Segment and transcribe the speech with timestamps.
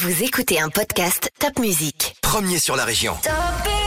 [0.00, 2.14] Vous écoutez un podcast Top Music.
[2.22, 3.16] Premier sur la région.
[3.20, 3.77] Top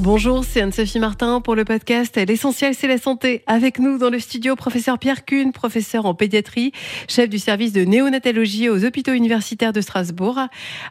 [0.00, 3.42] Bonjour, c'est Anne-Sophie Martin pour le podcast L'essentiel, c'est la santé.
[3.46, 6.72] Avec nous dans le studio, professeur Pierre Kuhn, professeur en pédiatrie,
[7.06, 10.40] chef du service de néonatologie aux hôpitaux universitaires de Strasbourg.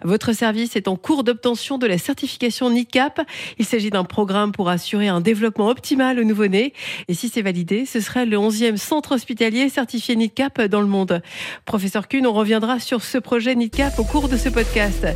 [0.03, 3.21] Votre service est en cours d'obtention de la certification NICAP.
[3.57, 6.73] Il s'agit d'un programme pour assurer un développement optimal au nouveau-né.
[7.07, 11.23] Et si c'est validé, ce serait le 11e centre hospitalier certifié NICAP dans le monde.
[11.65, 15.07] Professeur Kuhn, on reviendra sur ce projet NICAP au cours de ce podcast.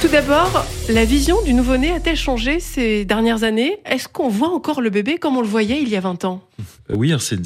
[0.00, 3.78] Tout d'abord, la vision du nouveau-né a-t-elle changé ces dernières années?
[3.86, 6.42] Est-ce qu'on voit encore le bébé comme on le voyait il y a 20 ans?
[6.90, 7.40] Euh, Oui, c'est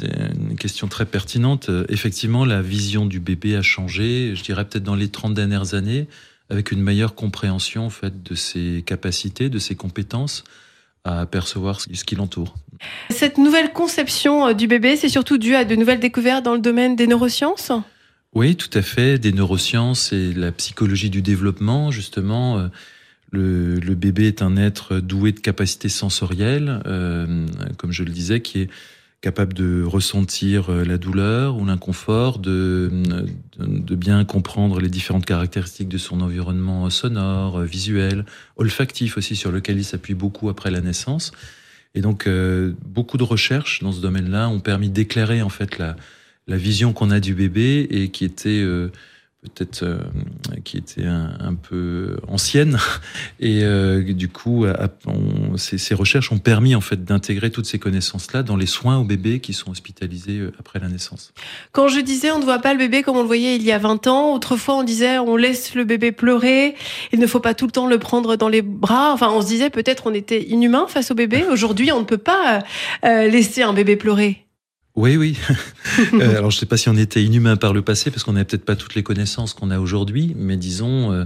[0.50, 1.68] une question très pertinente.
[1.68, 5.74] Euh, Effectivement, la vision du bébé a changé, je dirais peut-être dans les 30 dernières
[5.74, 6.08] années,
[6.50, 10.42] avec une meilleure compréhension en fait, de ses capacités, de ses compétences
[11.04, 12.54] à percevoir ce ce qui l'entoure.
[13.10, 16.60] Cette nouvelle conception euh, du bébé, c'est surtout dû à de nouvelles découvertes dans le
[16.60, 17.72] domaine des neurosciences?
[18.34, 19.18] Oui, tout à fait.
[19.18, 22.58] Des neurosciences et la psychologie du développement, justement.
[22.58, 22.68] euh,
[23.32, 28.60] Le, bébé est un être doué de capacités sensorielles, euh, comme je le disais, qui
[28.62, 28.70] est
[29.20, 32.90] capable de ressentir euh, la douleur ou l'inconfort, de,
[33.58, 38.24] bien comprendre les différentes caractéristiques de son environnement sonore, visuel,
[38.56, 41.32] olfactif aussi, sur lequel il s'appuie beaucoup après la naissance.
[41.96, 42.28] Et donc,
[42.86, 45.96] beaucoup de recherches dans ce domaine-là ont permis d'éclairer en fait la,
[46.50, 48.90] la vision qu'on a du bébé et qui était euh,
[49.40, 50.00] peut-être euh,
[50.64, 52.76] qui était un, peu ancienne
[53.40, 54.66] et euh, du coup
[55.56, 59.04] ces, recherches ont permis en fait d'intégrer toutes ces connaissances là dans les soins aux
[59.04, 61.32] bébés qui sont hospitalisés après la naissance.
[61.70, 63.70] Quand je disais on ne voit pas le bébé comme on le voyait il y
[63.70, 66.74] a 20 ans, autrefois on disait on laisse le bébé pleurer,
[67.12, 69.12] il ne faut pas tout le temps le prendre dans les bras.
[69.12, 71.44] Enfin, on se disait peut-être on était inhumain face au bébé.
[71.48, 72.58] Aujourd'hui, on ne peut pas
[73.02, 74.44] laisser un bébé pleurer.
[74.96, 75.36] Oui, oui.
[76.14, 78.32] Euh, alors, je ne sais pas si on était inhumain par le passé, parce qu'on
[78.32, 81.24] n'avait peut-être pas toutes les connaissances qu'on a aujourd'hui, mais disons, euh,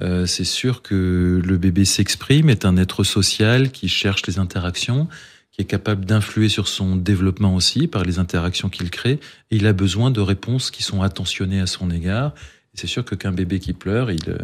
[0.00, 5.08] euh, c'est sûr que le bébé s'exprime, est un être social qui cherche les interactions,
[5.50, 9.18] qui est capable d'influer sur son développement aussi par les interactions qu'il crée,
[9.50, 12.32] et il a besoin de réponses qui sont attentionnées à son égard.
[12.74, 14.38] C'est sûr que qu'un bébé qui pleure, il, euh,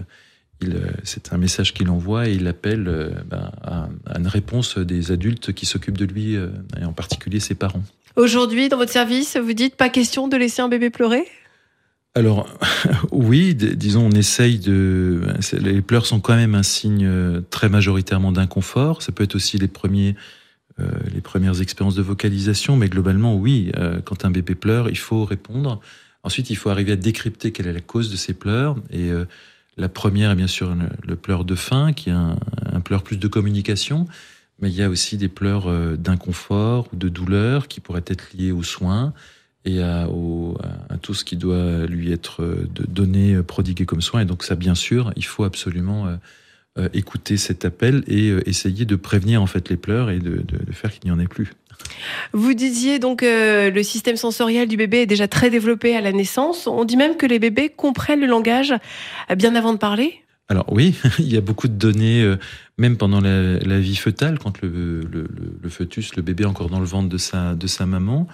[0.60, 4.78] il, euh, c'est un message qu'il envoie et il appelle ben, à, à une réponse
[4.78, 7.84] des adultes qui s'occupent de lui, et en particulier ses parents.
[8.16, 11.24] Aujourd'hui, dans votre service, vous dites pas question de laisser un bébé pleurer?
[12.14, 12.48] Alors,
[13.10, 15.20] oui, disons, on essaye de.
[15.52, 19.02] Les pleurs sont quand même un signe euh, très majoritairement d'inconfort.
[19.02, 20.14] Ça peut être aussi les premiers,
[20.78, 23.72] euh, les premières expériences de vocalisation, mais globalement, oui.
[23.76, 25.80] euh, quand un bébé pleure, il faut répondre.
[26.22, 28.76] Ensuite, il faut arriver à décrypter quelle est la cause de ces pleurs.
[28.90, 29.10] Et
[29.76, 33.18] la première est bien sûr le, le pleur de faim, qui est un pleur plus
[33.18, 34.06] de communication.
[34.60, 38.32] Mais il y a aussi des pleurs euh, d'inconfort ou de douleur qui pourraient être
[38.34, 39.12] liés aux soins
[39.66, 40.06] et à,
[41.00, 44.20] tout ce qui doit lui être euh, donné, euh, prodigué comme soin.
[44.20, 46.18] Et donc ça, bien sûr, il faut absolument
[46.92, 50.42] écouter cet appel et essayer de prévenir en fait les pleurs et de,
[50.72, 51.52] faire qu'il n'y en ait plus.
[52.32, 56.12] Vous disiez donc euh, le système sensoriel du bébé est déjà très développé à la
[56.12, 56.66] naissance.
[56.66, 58.74] On dit même que les bébés comprennent le langage
[59.36, 60.23] bien avant de parler.
[60.48, 62.36] Alors oui, il y a beaucoup de données, euh,
[62.78, 65.28] même pendant la, vie fœtale, quand le, le-
[65.62, 68.28] le- fœtus, le bébé encore dans le ventre de sa, de sa maman,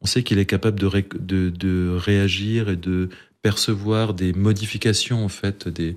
[0.00, 0.88] on sait qu'il est capable de,
[1.18, 3.08] de, de réagir et de
[3.42, 5.96] percevoir des modifications en fait des,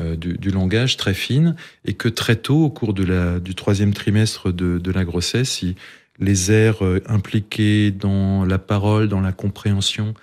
[0.00, 1.54] euh, du, langage très fines,
[1.84, 5.62] et que très tôt, au cours de la, du troisième trimestre de, de la grossesse,
[6.18, 10.14] les aires euh, impliquées dans la parole, dans la compréhension,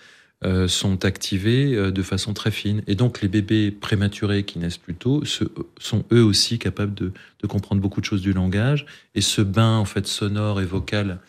[0.43, 2.81] euh, sont activés euh, de façon très fine.
[2.87, 5.43] Et donc les bébés prématurés qui naissent plus tôt se-
[5.79, 8.85] sont eux aussi capables de, de comprendre beaucoup de choses du langage.
[9.15, 11.19] Et ce bain en fait sonore et vocal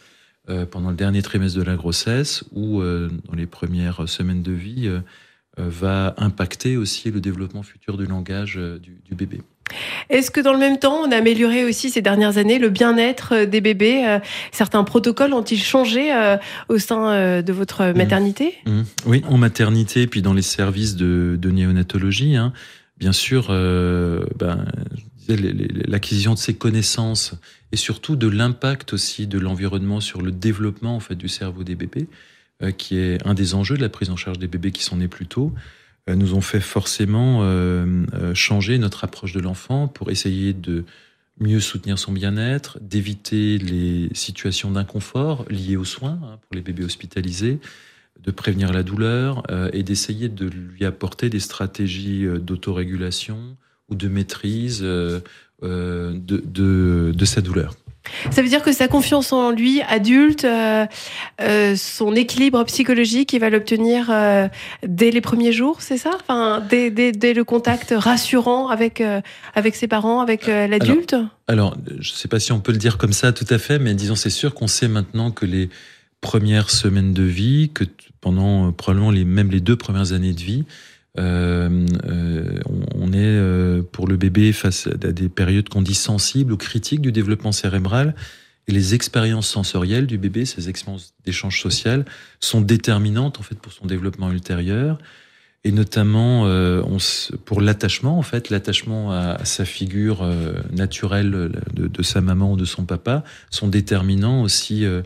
[0.49, 4.53] euh, pendant le dernier trimestre de la grossesse ou euh, dans les premières semaines de
[4.53, 5.01] vie euh,
[5.59, 9.41] va impacter aussi le développement futur du langage euh, du, du bébé.
[10.11, 13.35] Est-ce que dans le même temps, on a amélioré aussi ces dernières années le bien-être
[13.35, 14.19] euh, des bébés Euh,
[14.51, 16.37] Certains protocoles ont-ils changé euh,
[16.69, 18.55] au sein euh, de votre maternité?
[18.67, 18.85] Mhm.
[19.07, 22.53] Oui, en maternité, puis dans les services de, de néonatologie, hein,
[22.99, 24.65] bien sûr, euh, ben,
[25.87, 27.35] l'acquisition de ces connaissances
[27.71, 31.75] et surtout de l'impact aussi de l'environnement sur le développement en fait du cerveau des
[31.75, 32.32] bébés, euh,
[32.71, 35.09] qui est un des enjeux de la prise en charge des bébés qui sont nés
[35.09, 35.53] plus tôt,
[36.09, 40.85] euh, nous ont fait forcément euh, euh, changer notre approche de l'enfant pour essayer de
[41.41, 46.85] mieux soutenir son bien-être, d'éviter les situations d'inconfort liées aux soins hein, pour les bébés
[46.85, 47.59] hospitalisés,
[48.23, 53.57] de prévenir la douleur euh, et d'essayer de lui apporter des stratégies euh, d'autorégulation
[53.89, 55.21] ou de maîtrise euh,
[55.63, 57.75] euh, de sa douleur.
[58.31, 60.87] Ça veut dire que sa confiance en lui, adulte, euh,
[61.41, 64.49] euh, son équilibre psychologique, il va l'obtenir euh,
[64.87, 66.11] dès les premiers jours, c'est ça?
[66.21, 69.03] Enfin, dès, dès, dès, le contact rassurant avec,
[69.55, 71.15] avec ses parents, avec l'adulte?
[71.15, 73.59] alors, alors, je ne sais pas si on peut le dire comme ça tout à
[73.59, 75.71] fait, mais disons, c'est sûr qu'on sait maintenant que les
[76.21, 77.85] premières semaines de vie, que
[78.21, 80.65] pendant probablement les, même les deux premières années de vie,
[81.19, 82.59] euh, euh,
[82.95, 87.03] on est euh, pour le bébé face à des périodes qu'on dit sensibles ou critiques
[87.03, 88.15] du développement cérébral.
[88.69, 92.05] Et les expériences sensorielles du bébé, ces expériences d'échange social,
[92.41, 94.99] sont déterminantes en fait pour son développement ultérieur.
[95.65, 96.83] Et notamment euh,
[97.45, 102.57] pour l'attachement, en fait, l'attachement à, sa figure euh, naturelle de, de, sa maman ou
[102.57, 105.03] de son papa sont déterminants aussi euh,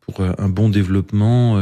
[0.00, 1.60] pour un bon développement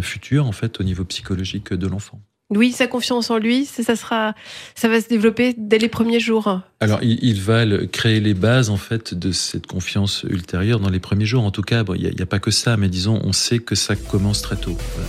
[0.00, 2.22] futur, en fait, au niveau psychologique de l'enfant.
[2.50, 4.34] Oui, sa confiance en lui, ça sera,
[4.76, 6.60] ça va se développer dès les premiers jours.
[6.78, 11.00] Alors, il, il va créer les bases en fait de cette confiance ultérieure dans les
[11.00, 11.42] premiers jours.
[11.42, 13.58] En tout cas, il bon, n'y a, a, pas que ça, mais disons, on sait
[13.58, 14.76] que ça commence très tôt.
[14.94, 15.08] Voilà.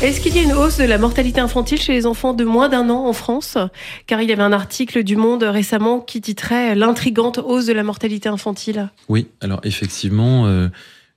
[0.00, 2.68] Est-ce qu'il y a une hausse de la mortalité infantile chez les enfants de moins
[2.68, 3.58] d'un an en France?
[4.06, 7.82] Car il y avait un article du Monde récemment qui titrait L'intrigante hausse de la
[7.82, 8.90] mortalité infantile.
[9.08, 10.46] Oui, alors effectivement.
[10.46, 10.68] Euh,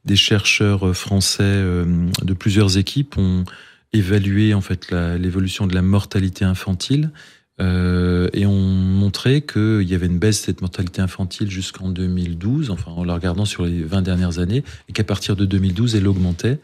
[0.05, 1.85] des chercheurs français euh,
[2.23, 3.45] de plusieurs équipes ont
[3.93, 7.11] évalué en fait l'évolution de la mortalité infantile
[7.59, 12.71] euh, et ont montré qu'il y avait une baisse de cette mortalité infantile jusqu'en 2012,
[12.71, 16.07] enfin en la regardant sur les 20 dernières années, et qu'à partir de 2012, elle
[16.07, 16.59] augmentait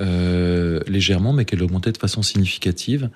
[0.00, 3.10] euh, légèrement, mais qu'elle augmentait de façon significative,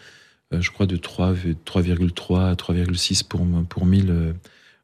[0.53, 4.35] euh, je crois de 3,3 à 3,6 pour, pour 1000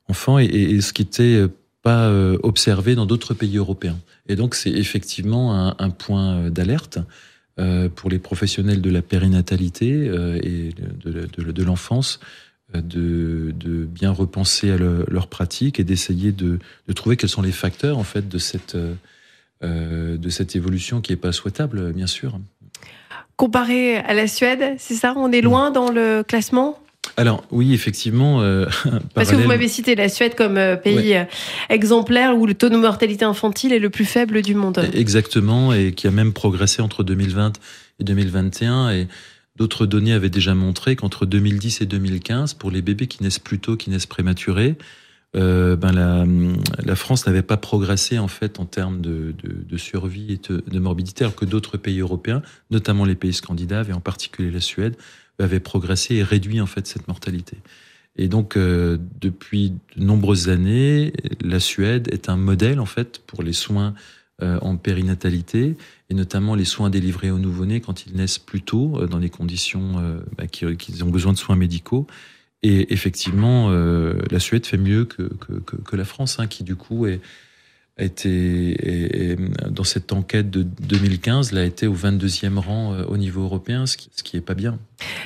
[0.09, 1.45] enfants, et, et, ce qui était
[1.83, 3.99] pas euh, observé dans d'autres pays européens.
[4.29, 6.99] Et donc c'est effectivement un, un point d'alerte
[7.59, 10.71] euh, pour les professionnels de la périnatalité euh, et
[11.05, 12.21] de, de, de l'enfance
[12.73, 17.43] de, de, bien repenser à le, leur pratique et d'essayer de, de, trouver quels sont
[17.43, 18.77] les facteurs en fait de cette
[19.63, 22.39] de cette évolution qui est pas souhaitable bien sûr.
[23.37, 25.15] Comparé à la Suède, c'est ça?
[25.17, 26.79] On est loin dans le classement?
[27.17, 28.43] Alors oui, effectivement.
[28.43, 28.67] Euh,
[29.15, 31.29] Parce que vous m'avez cité la Suède comme euh, pays ouais.
[31.69, 34.85] exemplaire où le taux de mortalité infantile est le plus faible du monde.
[34.95, 37.59] Exactement, et qui a même progressé entre 2020
[38.01, 38.91] et 2021.
[38.91, 39.09] Et
[39.57, 43.59] d'autres données avaient déjà montré qu'entre 2010 et 2015, pour les bébés qui naissent plus
[43.59, 44.77] tôt, qui naissent prématurés,
[45.37, 46.25] euh, ben la,
[46.85, 50.65] la France n'avait pas progressé en fait en termes de, de, de survie et de,
[50.67, 52.43] de morbidité, alors que d'autres pays européens,
[52.73, 54.97] notamment les pays scandinaves et en particulier la Suède,
[55.41, 57.57] avait progressé et réduit en fait cette mortalité.
[58.17, 63.43] Et donc, euh, depuis de nombreuses années, la Suède est un modèle en fait pour
[63.43, 63.95] les soins
[64.43, 65.77] euh, en périnatalité
[66.09, 69.31] et notamment les soins délivrés aux nouveau-nés quand ils naissent plus tôt euh, dans des
[69.31, 70.03] conditions
[70.37, 72.07] bah, qui, qui, ont besoin de soins médicaux.
[72.63, 77.23] Et effectivement, la Suède fait mieux que, que la France, hein, qui du coup est,
[78.01, 79.37] a été,
[79.69, 83.87] dans cette enquête de 2015, là, a été au 22e rang euh, au niveau européen,
[83.87, 84.79] ce qui, ce qui est pas bien.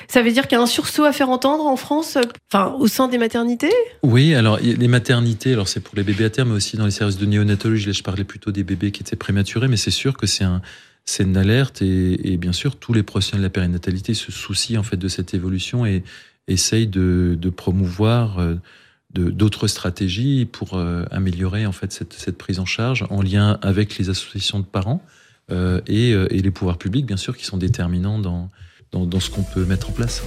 [0.08, 2.18] Ça veut dire qu'il y a un sursaut à faire entendre en France,
[2.52, 3.72] enfin, au sein des maternités?
[4.02, 6.90] Oui, alors, les maternités, alors c'est pour les bébés à terme, mais aussi dans les
[6.90, 7.86] services de néonatologie.
[7.86, 10.62] Là, je parlais plutôt des bébés qui étaient prématurés, mais c'est sûr que c'est un,
[11.04, 14.80] c'est une alerte et, et, bien sûr, tous les professionnels de la périnatalité se soucient,
[14.80, 16.02] en fait, de cette évolution et
[16.48, 18.54] essayent de, de promouvoir, euh,
[19.14, 23.96] d'autres stratégies pour euh, améliorer en fait cette, cette, prise en charge en lien avec
[23.96, 25.02] les associations de parents
[25.52, 28.50] euh, et, euh, et, les pouvoirs publics bien sûr qui sont déterminants dans,
[28.92, 30.22] dans, dans ce qu'on peut mettre en place.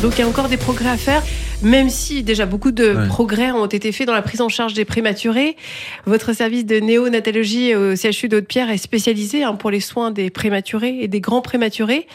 [0.00, 1.22] Donc il y a encore des progrès à faire,
[1.62, 3.08] même si déjà beaucoup de ouais.
[3.08, 5.56] progrès ont été faits dans la prise en charge des prématurés.
[6.06, 10.30] Votre service de néonatologie au CHU de Haute-Pierre est spécialisé hein, pour les soins des
[10.30, 12.06] prématurés et des grands prématurés.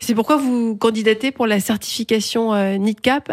[0.00, 3.32] C'est pourquoi vous candidatez pour la certification euh, NIDCAP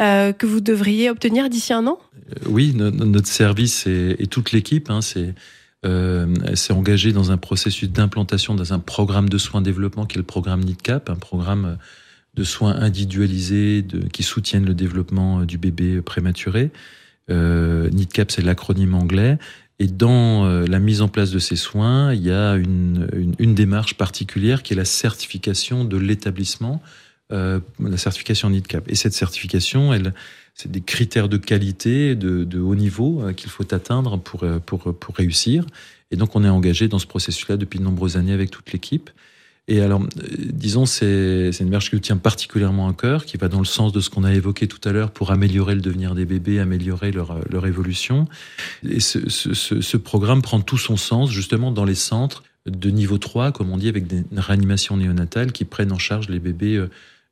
[0.00, 1.98] euh, que vous devriez obtenir d'ici un an?
[2.46, 5.34] Oui, no notre service et, et toute l'équipe, hein, c'est
[5.84, 10.20] euh, s'est engagé dans un processus d'implantation dans un programme de soins développement qui est
[10.20, 11.76] le programme NIDCAP, un programme
[12.34, 16.70] de soins individualisés de, qui soutiennent le développement euh, du bébé prématuré.
[17.30, 19.38] Euh, NIDCAP, c'est l'acronyme anglais.
[19.78, 23.54] Et dans euh, la mise en place de ces soins, il y a une, une,
[23.54, 26.80] démarche particulière qui est la certification de l'établissement,
[27.32, 28.88] euh, la certification NIDCAP.
[28.88, 30.14] Et cette certification, elle,
[30.54, 34.94] c'est des critères de qualité de, de haut niveau euh, qu'il faut atteindre pour, pour,
[34.96, 35.66] pour réussir.
[36.12, 39.10] Et donc, on est engagé dans ce processus-là depuis de nombreuses années avec toute l'équipe.
[39.72, 40.02] Et alors,
[40.52, 43.90] disons, c'est une marche qui nous tient particulièrement à cœur, qui va dans le sens
[43.90, 47.10] de ce qu'on a évoqué tout à l'heure pour améliorer le devenir des bébés, améliorer
[47.10, 48.28] leur, évolution.
[48.86, 53.16] Et ce, ce, ce, programme prend tout son sens justement dans les centres de niveau
[53.16, 56.86] 3, comme on dit, avec des réanimations néonatales qui prennent en charge les bébés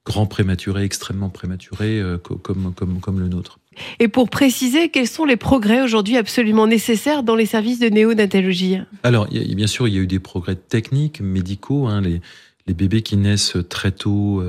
[0.07, 2.03] grands prématurés, extrêmement prématurés,
[2.43, 3.59] comme, comme, comme le nôtre.
[3.99, 8.79] Et pour préciser, quels sont les progrès aujourd'hui absolument nécessaires dans les services de néonatologie?
[9.03, 11.87] Alors, bien sûr, il y a eu des progrès techniques, médicaux.
[11.87, 12.21] Hein, les,
[12.67, 14.43] les, bébés qui naissent très tôt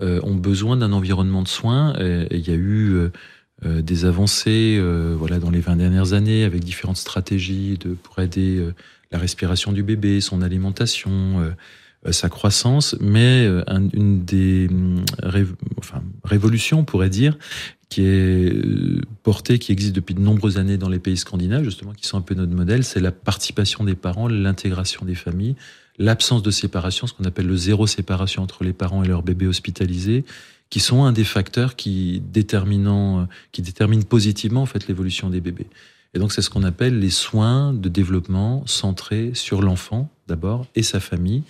[0.00, 1.94] ont besoin d'un environnement de soins.
[2.00, 3.10] Et, il y a eu
[3.64, 8.18] euh, des avancées euh, voilà, dans les 20 dernières années avec différentes stratégies de, pour
[8.18, 8.74] aider euh,
[9.12, 11.54] la respiration du bébé, son alimentation,
[12.10, 13.46] sa croissance, mais
[13.92, 14.68] une des
[15.78, 17.38] enfin, révolutions, on pourrait dire,
[17.88, 18.52] qui est
[19.22, 22.22] portée, qui existe depuis de nombreuses années dans les pays scandinaves, justement, qui sont un
[22.22, 25.54] peu notre modèle, c'est la participation des parents, l'intégration des familles,
[25.98, 29.46] l'absence de séparation, ce qu'on appelle le zéro séparation entre les parents et leurs bébés
[29.46, 30.24] hospitalisés,
[30.70, 35.68] qui sont un des facteurs qui, déterminant, qui déterminent positivement en fait, l'évolution des bébés.
[36.14, 40.82] Et donc c'est ce qu'on appelle les soins de développement centrés sur l'enfant d'abord et
[40.82, 41.42] sa famille,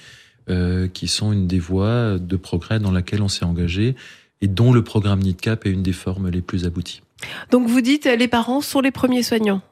[0.50, 3.96] euh, qui sont une des voies de progrès dans laquelle on s'est engagé
[4.40, 7.02] et dont le programme NIDCAP est une des formes les plus abouties.
[7.50, 9.62] Donc vous dites les parents sont les premiers soignants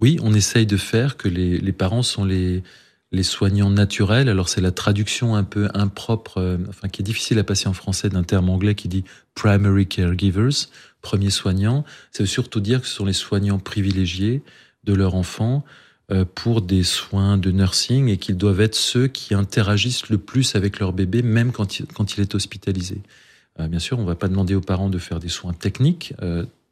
[0.00, 2.62] Oui, on essaye de faire que les, les parents sont les,
[3.14, 4.28] les soignants naturels.
[4.28, 7.72] Alors c'est la traduction un peu impropre, euh, enfin qui est difficile à passer en
[7.72, 10.68] français d'un terme anglais qui dit primary caregivers,
[11.00, 11.84] premiers soignants.
[12.10, 14.42] Ça veut surtout dire que ce sont les soignants privilégiés
[14.84, 15.83] de leur enfant euh,
[16.34, 20.78] pour des soins de nursing et qu'ils doivent être ceux qui interagissent le plus avec
[20.78, 23.00] leur bébé, même quand il, est hospitalisé.
[23.58, 26.12] Euh, bien sûr, on ne va pas demander aux parents de faire des soins techniques,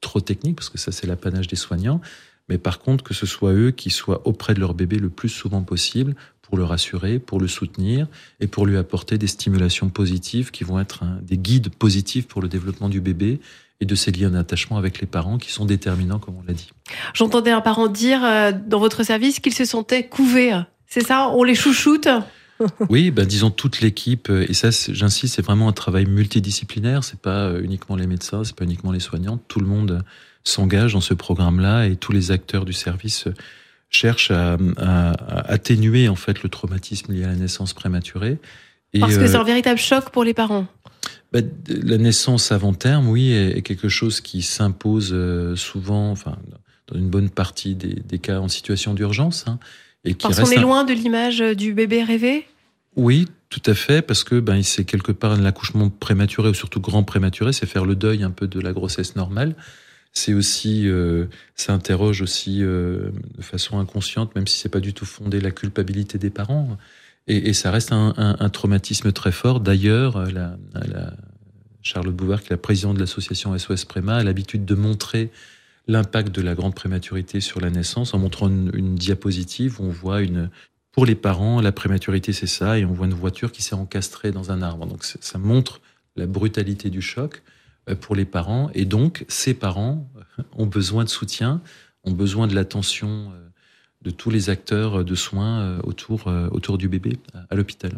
[0.03, 2.03] trop techniques, parce que ça c'est l'apanage des soignants,
[2.51, 5.31] mais par contre que ce soit eux qui soient auprès de leur bébé le plus
[5.31, 8.07] souvent possible pour le rassurer, pour le soutenir
[8.41, 12.49] et pour lui apporter des stimulations positives qui vont être des guides positifs pour le
[12.49, 13.41] développement du bébé
[13.83, 16.71] et de ses liens d'attachement avec les parents qui sont déterminants, comme on l'a dit.
[17.15, 20.57] J'entendais un parent dire euh, dans votre service qu'il se sentait couvé.
[20.87, 21.31] C'est ça?
[21.31, 22.09] On les chouchoute?
[22.91, 27.03] Oui, ben disons toute l'équipe, euh, et ça, j'insiste, c'est vraiment un travail multidisciplinaire.
[27.03, 29.37] C'est pas euh, uniquement les médecins, c'est pas uniquement les soignants.
[29.49, 30.05] Tout le monde
[30.45, 33.27] s'engage dans ce programme-là et tous les acteurs du service
[33.91, 34.59] cherchent à,
[35.49, 38.39] atténuer en fait le traumatisme lié à la naissance prématurée.
[39.01, 40.69] Parce que c'est un véritable choc pour les parents.
[41.33, 46.37] Bah, la naissance avant terme, oui, est, quelque chose qui s'impose euh, souvent, enfin,
[46.89, 49.45] dans une bonne partie des, cas en situation d'urgence.
[49.47, 49.59] Hein,
[50.05, 52.47] et qui parce qu'on est loin de l'image du bébé rêvé?
[52.97, 57.05] Oui, tout à fait, parce que ben, c'est quelque part l'accouchement prématuré, ou surtout grand
[57.05, 59.55] prématuré, c'est faire le deuil un peu de la grossesse normale
[60.13, 64.93] c'est aussi, euh, ça interroge aussi euh, de façon inconsciente, même si c'est pas du
[64.93, 66.77] tout fondé, la culpabilité des parents.
[67.29, 69.61] Et, ça reste un, traumatisme très fort.
[69.61, 70.57] D'ailleurs, euh, la,
[71.81, 75.31] Charles Bouvard, qui est la présidente de l'association SOS Préma, a l'habitude de montrer
[75.87, 80.23] l'impact de la grande prématurité sur la naissance en montrant une, diapositive où on voit
[80.23, 80.51] une,
[80.93, 84.31] pour les parents, la prématurité c'est ça, et on voit une voiture qui s'est encastrée
[84.31, 84.87] dans un arbre.
[84.87, 85.81] Donc ça montre
[86.17, 87.43] la brutalité du choc.
[87.89, 88.71] Euh, pour les parents.
[88.75, 90.09] Et donc, ces parents
[90.57, 91.61] ont besoin de soutien,
[92.05, 93.49] ont besoin de l'attention euh,
[94.05, 97.19] de tous les acteurs de soins autour, autour du bébé
[97.51, 97.93] à l'hôpital.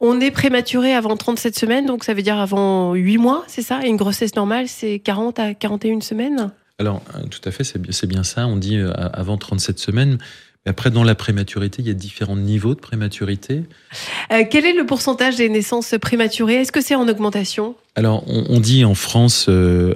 [0.00, 3.80] On est prématuré avant 37 semaines, donc ça veut dire avant 8 mois, c'est ça?
[3.84, 6.50] Et une grossesse normale, c'est 40 à 41 semaines?
[6.78, 8.46] Alors, tout à fait, c'est bien, bien ça.
[8.46, 10.18] On dit avant 37 semaines.
[10.64, 13.64] Après, dans la prématurité, il y a différents niveaux de prématurité.
[14.30, 16.54] Euh, quel est le pourcentage des naissances prématurées?
[16.54, 17.74] Est-ce que c'est en augmentation?
[17.96, 19.92] Alors, on, dit en France, euh,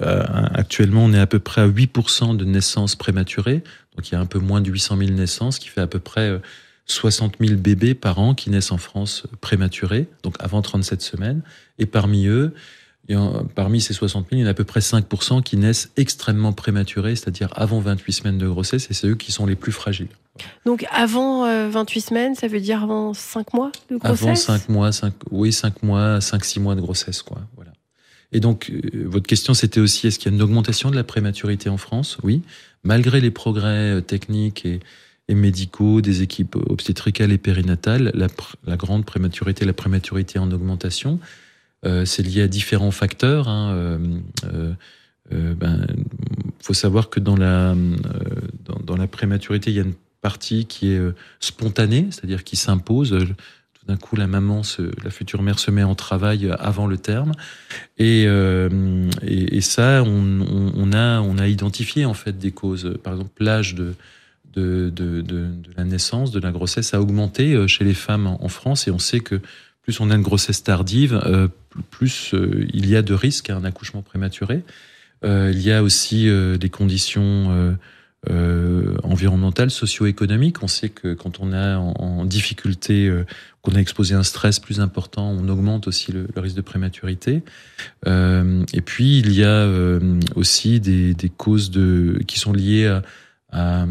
[0.53, 3.63] actuellement, on est à peu près à 8% de naissances prématurées.
[3.97, 5.99] Donc, il y a un peu moins de 800 000 naissances, qui fait à peu
[5.99, 6.39] près
[6.85, 11.41] 60 euh, 000 bébés par an qui naissent en France prématurés, donc avant 37 semaines.
[11.79, 12.53] Et parmi eux,
[13.55, 16.53] parmi ces 60 000, il y en a à peu près 5% qui naissent extrêmement
[16.53, 20.09] prématurés, c'est-à-dire avant 28 semaines de grossesse, et c'est eux qui sont les plus fragiles.
[20.65, 24.49] Donc avant 28 euh, semaines, ça veut dire avant 5 mois de grossesse?
[24.49, 27.39] Avant 5 mois, 5, oui, 5 mois, 5-6 mois de grossesse, quoi.
[28.31, 31.03] Et donc, euh, votre question, c'était aussi, est-ce qu'il y a une augmentation de la
[31.03, 32.17] prématurité en France?
[32.23, 32.41] Oui.
[32.83, 34.79] Malgré les progrès euh, techniques et,
[35.29, 41.19] médicaux des équipes obstétricales et périnatales, la, grande prématurité, la prématurité en augmentation,
[41.85, 43.49] euh, c'est lié à différents facteurs.
[43.49, 44.73] Hein, euh,
[45.33, 45.85] euh ben,
[46.61, 47.75] faut savoir que dans, la
[49.11, 51.01] prématurité, il y a une partie qui est
[51.41, 53.13] spontanée, c'est-à-dire qui s'impose.
[53.87, 54.61] D'un coup, la maman,
[55.03, 57.31] la future mère, se met en travail avant le terme,
[57.97, 62.97] et, et ça, on, a, identifié en fait des causes.
[63.01, 63.95] Par exemple, l'âge de
[65.77, 69.21] la naissance, de la grossesse a augmenté chez les femmes en France, et on sait
[69.21, 69.39] que
[69.87, 71.47] plus on a une grossesse tardive, euh,
[71.91, 74.63] plus euh, il y a de risques à un accouchement prématuré.
[75.23, 76.29] Euh, il y a aussi
[76.59, 77.77] des conditions
[78.29, 80.63] euh, environnementales, socio-économiques.
[80.63, 83.25] On sait que quand on est en, difficulté, euh,
[83.61, 87.43] qu'on a exposé à un stress plus important, on augmente aussi le, risque de prématurité.
[88.07, 91.71] Euh, et puis il y a euh, aussi des, causes
[92.27, 92.87] qui sont liées
[93.51, 93.85] à,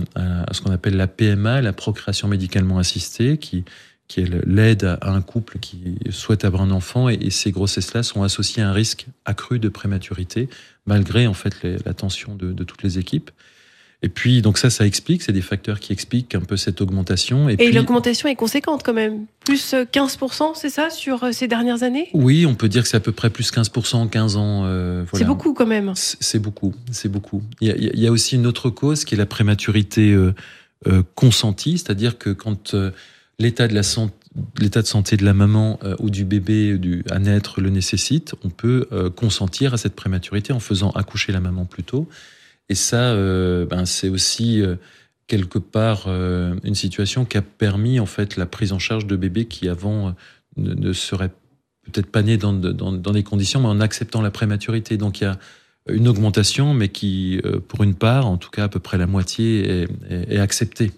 [0.53, 3.65] ce qu'on appelle la PMA, la procréation médicalement assistée, qui,
[4.17, 8.63] est l'aide à un couple qui souhaite avoir un enfant et, ces grossesses-là sont associées
[8.63, 10.49] à un risque accru de prématurité
[10.85, 13.31] malgré en fait l'attention de, de, toutes les équipes.
[14.03, 17.49] Et puis, donc ça, ça explique, c'est des facteurs qui expliquent un peu cette augmentation.
[17.49, 21.83] Et, et l'augmentation est conséquente quand même, plus 15%, c'est ça, sur euh, ces dernières
[21.83, 22.11] années?
[22.13, 24.63] Oui, on peut dire que c'est à peu près plus 15% en 15 ans.
[24.65, 25.25] Euh, voilà.
[25.25, 25.93] C'est beaucoup quand même.
[25.95, 27.43] C'est beaucoup, c'est beaucoup.
[27.61, 30.35] Il y, a, il y, a, aussi une autre cause qui est la prématurité euh,
[30.87, 32.91] euh consentie, c'est-à-dire que quand euh,
[33.39, 34.15] l'état de la santé
[34.59, 38.35] l'état de santé de la maman euh, ou du bébé du, à naître le nécessite,
[38.45, 42.09] on peut euh, consentir à cette prématurité en faisant accoucher la maman plus tôt.
[42.69, 44.77] Et ça, euh, ben, c'est aussi euh,
[45.27, 49.17] quelque part euh, une situation qui a permis en fait la prise en charge de
[49.17, 50.15] bébés qui avant
[50.57, 51.31] ne, seraient
[51.85, 54.97] peut-être pas nés dans, dans, des conditions, mais en acceptant la prématurité.
[54.97, 55.39] Donc il y a
[55.89, 59.87] une augmentation, mais qui, pour une part, en tout cas à peu près la moitié,
[60.11, 60.91] est acceptée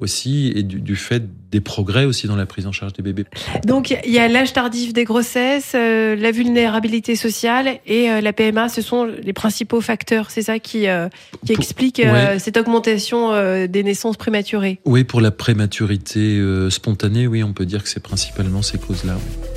[0.00, 3.24] aussi et du, du, fait des progrès aussi dans la prise en charge des bébés.
[3.66, 8.32] Donc il y a l'âge tardif des grossesses, euh, la vulnérabilité sociale et euh, la
[8.32, 10.30] PMA, ce sont les principaux facteurs.
[10.30, 11.08] C'est ça qui, euh,
[11.44, 12.38] qui pour, explique ouais.
[12.38, 13.32] cette augmentation
[13.66, 14.78] des naissances prématurées.
[14.84, 16.40] Oui, pour la prématurité
[16.70, 19.16] spontanée, oui, on peut dire que c'est principalement ces causes-là.
[19.16, 19.48] Oui.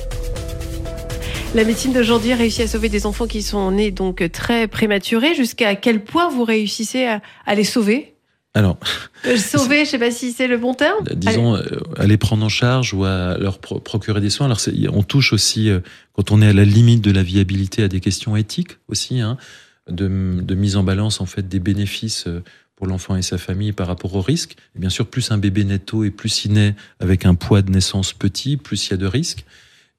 [1.54, 5.34] La médecine d'aujourd'hui réussit à sauver des enfants qui sont nés donc très prématurés.
[5.34, 8.11] Jusqu'à quel point vous réussissez à, à les sauver?
[8.54, 8.78] Alors,
[9.36, 11.04] sauver, je sais pas si c'est le bon terme.
[11.14, 11.68] Disons, Allez.
[11.96, 14.46] à les prendre en charge ou à leur procurer des soins.
[14.46, 14.60] Alors,
[14.92, 15.70] on touche aussi,
[16.12, 19.38] quand on est à la limite de la viabilité, à des questions éthiques aussi, hein,
[19.88, 22.28] de, de, mise en balance en fait des bénéfices
[22.76, 24.56] pour l'enfant et sa famille par rapport au risque.
[24.76, 27.62] Et bien sûr, plus un bébé naît tôt et plus il naît avec un poids
[27.62, 29.46] de naissance petit, plus il y a de risques.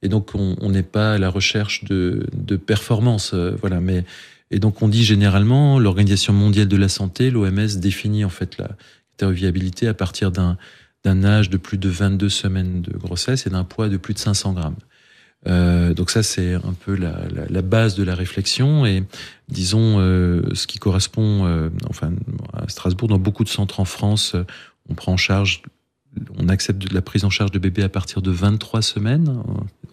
[0.02, 3.80] Et donc, on n'est pas à la recherche de, de performance, voilà.
[3.80, 4.04] Mais
[4.50, 9.30] et donc on dit généralement, l'Organisation mondiale de la santé, l'OMS, définit en fait la
[9.30, 10.58] viabilité à partir d'un
[11.04, 14.18] d'un âge de plus de 22 semaines de grossesse et d'un poids de plus de
[14.18, 14.76] 500 grammes.
[15.46, 19.04] Euh, donc ça, c'est un peu la, base de la réflexion et
[19.48, 22.12] disons euh, ce qui correspond, euh, enfin
[22.54, 24.34] à Strasbourg, dans beaucoup de centres en France,
[24.88, 25.62] on prend en charge,
[26.38, 29.42] on accepte la prise en charge de bébés à partir de 23 semaines,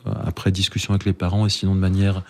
[0.06, 2.24] après discussion avec les parents et sinon de manière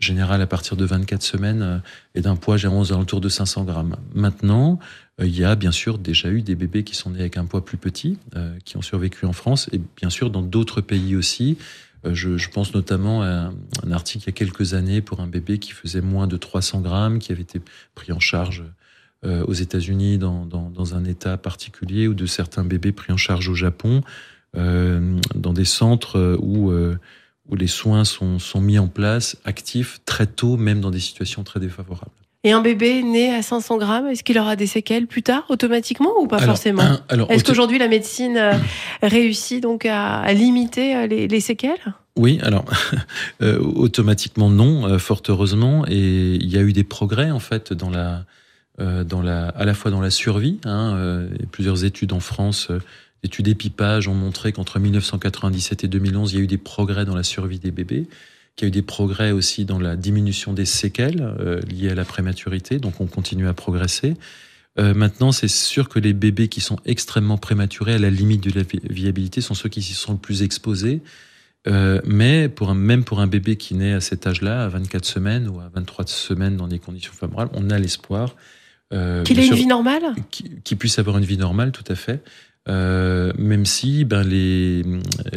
[0.00, 1.78] général à partir de 24 semaines euh,
[2.14, 3.96] et d'un poids généralement aux alentours de 500 grammes.
[4.14, 4.78] Maintenant,
[5.20, 7.44] euh, il y a bien sûr déjà eu des bébés qui sont nés avec un
[7.44, 11.14] poids plus petit, euh, qui ont survécu en France et bien sûr dans d'autres pays
[11.14, 11.58] aussi.
[12.02, 13.52] Je, pense notamment à
[13.84, 16.80] un article il y a quelques années pour un bébé qui faisait moins de 300
[16.80, 17.60] grammes, qui avait été
[17.94, 18.64] pris en charge
[19.22, 23.54] aux États-Unis dans, dans, un état particulier, ou de certains bébés pris en charge au
[23.54, 24.00] Japon,
[24.54, 26.72] dans des centres où
[27.50, 31.42] où les soins sont, sont mis en place, actifs, très tôt, même dans des situations
[31.42, 32.10] très défavorables.
[32.42, 36.12] Et un bébé né à 500 grammes, est-ce qu'il aura des séquelles plus tard, automatiquement
[36.20, 36.82] ou pas alors, forcément
[37.28, 38.54] Est-ce qu'aujourd'hui la médecine euh,
[39.02, 41.94] réussit donc à, à limiter euh, les, les, séquelles?
[42.16, 42.64] Oui, alors
[43.42, 47.90] euh, automatiquement non, fort heureusement, et il y a eu des progrès en fait dans
[47.90, 48.24] la,
[48.78, 50.58] dans la, à la fois dans la survie.
[50.64, 52.70] Hein, plusieurs études en France
[53.22, 57.14] études épipage ont montré qu'entre 1997 et 2011, il y a eu des progrès dans
[57.14, 58.06] la survie des bébés,
[58.56, 61.94] qu'il y a eu des progrès aussi dans la diminution des séquelles euh, liées à
[61.94, 64.16] la prématurité, donc on continue à progresser.
[64.78, 68.58] Euh, maintenant, c'est sûr que les bébés qui sont extrêmement prématurés, à la limite de
[68.58, 71.02] la viabilité, sont ceux qui s'y sont le plus exposés.
[71.68, 75.04] Euh, mais pour un, même pour un bébé qui naît à cet âge-là, à 24
[75.04, 78.34] semaines ou à 23 semaines dans des conditions favorables, on a l'espoir.
[78.92, 80.14] Euh, qu'il ait une vie normale?
[80.30, 82.22] Qu'il qui puisse avoir une vie normale, tout à fait.
[82.68, 84.82] Euh, même si ben, les,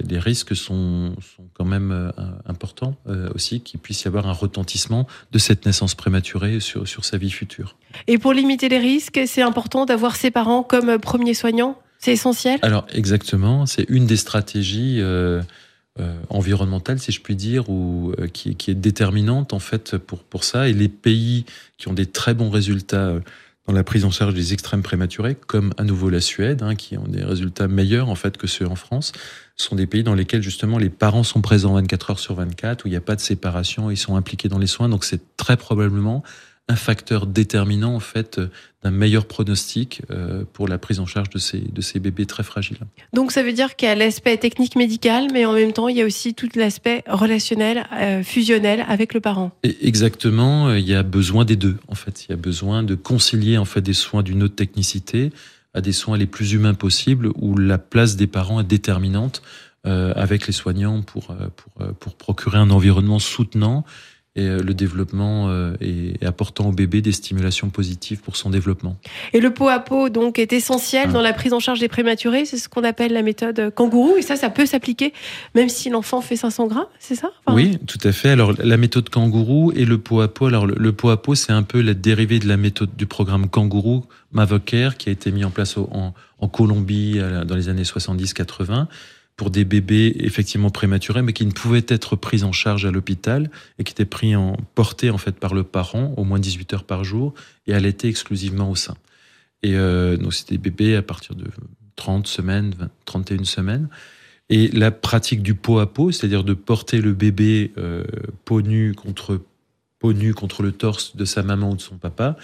[0.07, 2.11] les risques sont, sont quand même euh,
[2.45, 7.05] importants euh, aussi, qu'il puisse y avoir un retentissement de cette naissance prématurée sur, sur
[7.05, 7.77] sa vie future.
[8.07, 11.79] Et pour limiter les risques, c'est important d'avoir ses parents comme premiers soignants?
[11.99, 12.59] C'est essentiel?
[12.61, 14.99] Alors exactement, c'est une des stratégies
[15.99, 20.23] euh, environnementales, si je puis dire, ou euh, qui, qui, est déterminante en fait pour,
[20.23, 20.67] pour ça.
[20.67, 21.45] Et les pays
[21.77, 23.13] qui ont des très bons résultats
[23.67, 26.97] dans la prise en charge des extrêmes prématurés, comme à nouveau la Suède, hein, qui
[26.97, 29.13] ont des résultats meilleurs en fait que ceux en France,
[29.55, 32.87] sont des pays dans lesquels justement les parents sont présents 24 heures sur 24, où
[32.87, 35.55] il n'y a pas de séparation, ils sont impliqués dans les soins, donc c'est très
[35.55, 36.23] probablement
[36.69, 38.39] un facteur déterminant en fait
[38.83, 42.43] d'un meilleur pronostic euh, pour la prise en charge de ces, de ces bébés très
[42.43, 42.77] fragiles.
[43.11, 45.97] Donc ça veut dire qu'il y a l'aspect technique médical, mais en même temps il
[45.97, 49.51] y a aussi tout l'aspect relationnel, euh, fusionnel avec le parent.
[49.63, 52.25] Et exactement, euh, il y a besoin des deux en fait.
[52.25, 55.31] Il y a besoin de concilier en fait des soins d'une haute technicité
[55.73, 59.41] à des soins les plus humains possibles où la place des parents est déterminante
[59.85, 63.83] euh, avec les soignants pour, euh, pour, euh, pour procurer un environnement soutenant
[64.35, 68.97] et le développement et apportant au bébé des stimulations positives pour son développement.
[69.31, 72.45] Et le pot à pot donc est essentiel dans la prise en charge des prématurés,
[72.45, 75.13] c'est ce qu'on appelle la méthode kangourou et ça ça peut s'appliquer
[75.53, 77.31] même si l'enfant fait 500 grammes, c'est ça?
[77.45, 77.55] Enfin...
[77.55, 78.29] Oui, tout à fait.
[78.29, 81.53] Alors la méthode kangourou et le pot à pot, alors le, pot à pot c'est
[81.53, 85.43] un peu la dérivée de la méthode du programme kangourou Mavocare qui a été mis
[85.43, 88.87] en place en, en Colombie dans les années 70-80
[89.35, 93.49] pour des bébés effectivement prématurés, mais qui ne pouvaient être pris en charge à l'hôpital
[93.79, 96.83] et qui étaient pris en portés en fait par le parent au moins 18 heures
[96.83, 97.33] par jour
[97.65, 98.95] et allaités exclusivement au sein.
[99.63, 101.45] Et euh, donc c'était des bébés à partir de
[101.95, 103.89] 30 semaines, 20, 31 semaines.
[104.49, 108.03] Et la pratique du pot à pot, c'est-à-dire de porter le bébé euh,
[108.45, 109.41] peau nue contre
[109.99, 112.35] peau nue contre le torse de sa maman ou de son papa,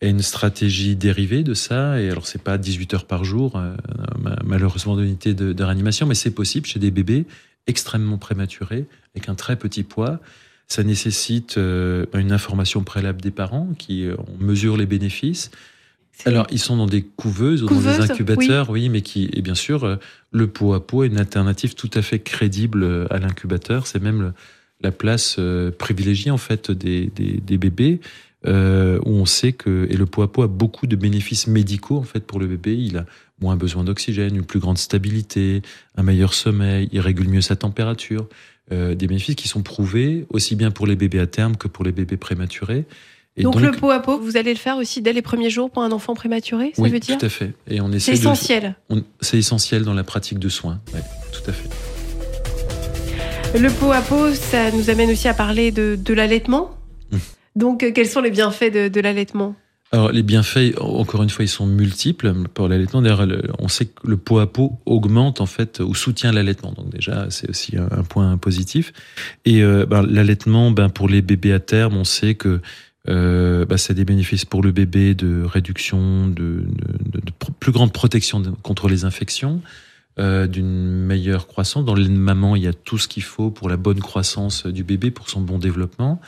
[0.00, 2.00] et une stratégie dérivée de ça.
[2.00, 3.74] Et alors, c'est pas 18 heures par jour, euh,
[4.44, 7.24] malheureusement, d'unité de, de, réanimation, mais c'est possible chez des bébés
[7.66, 10.20] extrêmement prématurés, avec un très petit poids.
[10.68, 15.50] Ça nécessite euh, une information préalable des parents qui euh, mesure les bénéfices.
[16.24, 18.88] Alors, ils sont dans des couveuses, ou dans des incubateurs, oui.
[18.88, 19.98] mais qui, et bien sûr,
[20.30, 23.86] le pot à pot est une alternative tout à fait crédible à l'incubateur.
[23.86, 24.32] C'est même
[24.80, 25.38] la place
[25.76, 28.00] privilégiée, en fait, des, des, des bébés
[28.44, 31.96] euh, où on sait que et le pot à pot a beaucoup de bénéfices médicaux
[31.96, 32.76] en fait pour le bébé.
[32.76, 33.06] Il a
[33.40, 35.62] moins besoin d'oxygène, une plus grande stabilité,
[35.96, 38.28] un meilleur sommeil, il régule mieux sa température.
[38.72, 41.84] Euh, des bénéfices qui sont prouvés aussi bien pour les bébés à terme que pour
[41.84, 42.84] les bébés prématurés.
[43.36, 45.70] Et donc, le pot à pot, vous allez le faire aussi dès les premiers jours
[45.70, 47.52] pour un enfant prématuré, ça oui, veut dire tout à fait.
[47.68, 48.74] Et on c'est essentiel.
[49.20, 50.80] C'est essentiel dans la pratique de soins.
[50.94, 51.68] Ouais, tout à fait.
[53.58, 56.76] Le pot à pot, ça nous amène aussi à parler de, de l'allaitement.
[57.56, 59.56] Donc, euh, quels sont les bienfaits de, l'allaitement?
[59.92, 63.02] Alors les bienfaits, encore une fois, ils sont multiples pour l'allaitement.
[63.02, 63.26] D'ailleurs,
[63.60, 66.72] on sait que le pot à pot augmente en fait ou soutient l'allaitement.
[66.72, 68.92] Donc déjà, c'est aussi un, point positif.
[69.44, 72.60] Et euh, ben, l'allaitement, ben, pour les bébés à terme, on sait que
[73.08, 76.64] euh, ben, ça a des bénéfices pour le bébé de réduction, de
[77.60, 79.62] plus grande protection contre les infections.
[80.18, 81.84] Euh, d'une meilleure croissance.
[81.84, 84.82] Dans les mamans, il y a tout ce qu'il faut pour la bonne croissance du
[84.82, 86.22] bébé, pour son bon développement.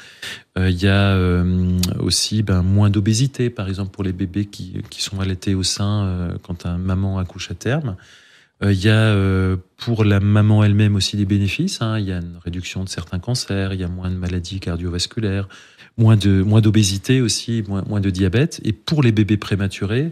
[0.58, 4.82] Euh, il y a euh, aussi ben, moins d'obésité, par exemple, pour les bébés qui,
[4.90, 7.96] qui sont allaités au sein euh, quand un maman accouche à terme.
[8.62, 9.16] Il y a
[9.76, 11.80] pour la maman elle-même aussi des bénéfices.
[11.80, 11.98] Hein.
[12.00, 15.48] Il y a une réduction de certains cancers, il y a moins de maladies cardiovasculaires,
[15.96, 18.60] moins de moins d'obésité aussi, moins, moins de diabète.
[18.64, 20.10] Et pour les bébés prématurés, euh,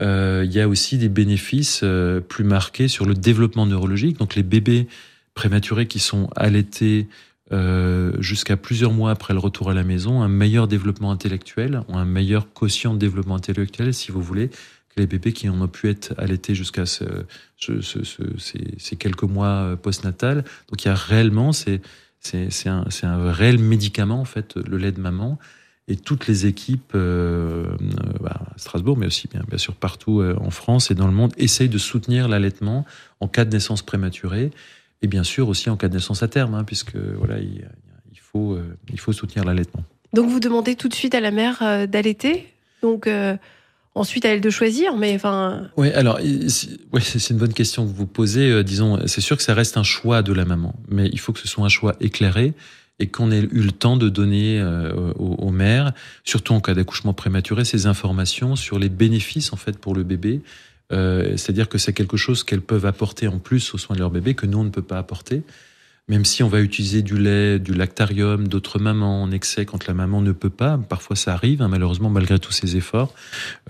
[0.00, 4.18] il y a aussi des bénéfices euh, plus marqués sur le développement neurologique.
[4.18, 4.88] Donc les bébés
[5.34, 7.08] prématurés qui sont allaités
[7.52, 11.98] euh, jusqu'à plusieurs mois après le retour à la maison, un meilleur développement intellectuel, ont
[11.98, 15.88] un meilleur quotient de développement intellectuel, si vous voulez, que les bébés qui ont pu
[15.88, 17.04] être allaités jusqu'à ce,
[17.56, 17.98] ce, ce,
[18.38, 20.44] ces, ces, quelques mois postnatal.
[20.68, 21.80] Donc il y a réellement, c'est
[22.66, 25.38] un, un réel médicament en fait, le lait de maman
[25.86, 30.20] et toutes les équipes euh, euh, bah, à Strasbourg, mais aussi bien, bien sûr partout
[30.20, 32.86] euh, en France et dans le monde, essayent de soutenir l'allaitement
[33.20, 34.50] en cas de naissance prématurée
[35.02, 37.68] et bien sûr aussi en cas de naissance à terme, hein, puisque voilà, il,
[38.12, 38.58] il, faut,
[38.90, 39.84] il faut soutenir l'allaitement.
[40.14, 42.46] Donc vous demandez tout de suite à la mère d'allaiter
[42.82, 43.08] donc
[43.96, 45.70] Ensuite, à elle de choisir, mais enfin.
[45.76, 48.64] Oui, alors, ouais, c'est une bonne question que vous posez.
[48.64, 51.38] disons, c'est sûr que ça reste un choix de la maman, mais il faut que
[51.38, 52.54] ce soit un choix éclairé
[52.98, 55.92] et qu'on ait eu le temps de donner euh, aux, mères,
[56.24, 60.42] surtout en cas d'accouchement prématuré, ces informations sur les bénéfices en fait pour le bébé.
[60.92, 64.10] Euh, C'est-à-dire que c'est quelque chose qu'elles peuvent apporter en plus aux soins de leur
[64.10, 65.42] bébé que nous on ne peut pas apporter.
[66.06, 69.94] Même si on va utiliser du lait, du lactarium, d'autres mamans en excès quand la
[69.94, 73.14] maman ne peut pas, parfois ça arrive, hein, malheureusement malgré tous ces efforts,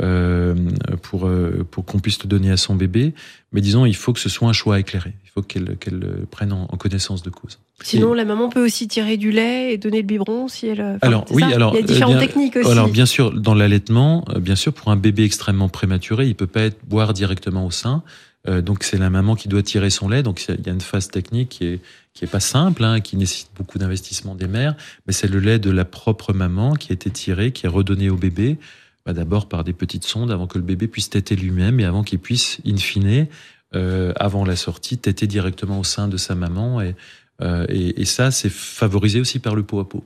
[0.03, 0.57] euh,
[1.03, 3.15] pour, euh, pour qu'on puisse le donner à son bébé.
[3.53, 5.15] Mais disons, il faut que ce soit un choix éclairé.
[5.25, 7.61] Il faut qu'elle qu'elle prenne en, connaissance de cause.
[7.83, 10.99] Sinon, la maman peut aussi tirer du lait et donner le biberon si elle.
[11.03, 12.71] alors oui, alors il y a différentes techniques aussi.
[12.71, 16.47] Alors bien sûr, dans l'allaitement, euh, bien sûr, pour un bébé extrêmement prématuré, il peut
[16.47, 18.03] pas être boire directement au sein.
[18.47, 20.23] Euh, donc c'est la maman qui doit tirer son lait.
[20.23, 21.81] Donc il y a une phase technique qui est
[22.15, 25.59] qui est pas simple, hein, qui nécessite beaucoup d'investissement des mères, mais c'est le lait
[25.59, 28.57] de la propre maman qui a été tiré, qui est redonné au bébé,
[29.05, 32.05] bah, d'abord par des petites sondes avant que le bébé puisse téter lui-même et avant
[32.05, 33.27] qu'il puisse, in fine,
[33.75, 36.81] euh, avant la sortie, téter directement au sein de sa maman.
[36.81, 36.93] Et, euh,
[37.41, 40.03] et, et ça, c'est favorisé aussi par le pot à pot.